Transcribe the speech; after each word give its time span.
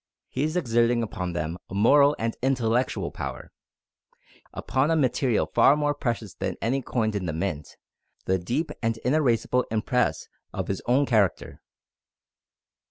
He 0.29 0.41
is 0.41 0.57
exerting 0.57 1.03
upon 1.03 1.33
them 1.33 1.59
a 1.69 1.75
moral 1.75 2.15
and 2.17 2.35
intellectual 2.41 3.11
power. 3.11 3.51
He 4.09 4.17
is 4.17 4.19
leaving, 4.45 4.49
upon 4.55 4.89
a 4.89 4.95
material 4.95 5.45
far 5.45 5.77
more 5.77 5.93
precious 5.93 6.33
than 6.33 6.55
any 6.59 6.81
coined 6.81 7.13
in 7.15 7.27
the 7.27 7.33
Mint, 7.33 7.77
the 8.25 8.39
deep 8.39 8.71
and 8.81 8.97
inerasible 9.05 9.63
impress 9.69 10.27
of 10.51 10.69
his 10.69 10.81
own 10.87 11.05
character. 11.05 11.61